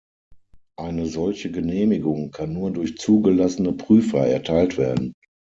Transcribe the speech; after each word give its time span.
Eine 0.79 1.05
solche 1.05 1.51
Genehmigung 1.51 2.31
kann 2.31 2.53
nur 2.53 2.71
durch 2.71 2.97
zugelassene 2.97 3.73
Prüfer 3.73 4.25
erteilt 4.25 4.79
werden. 4.79 5.13